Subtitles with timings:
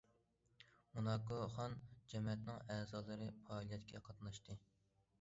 [0.95, 1.77] موناكو خان
[2.15, 4.61] جەمەتىنىڭ ئەزالىرى پائالىيەتكە قاتناشتى.